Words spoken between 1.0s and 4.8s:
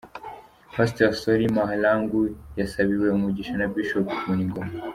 Solly Mahlangu yasabiwe umugisha na Bishop Vuningoma.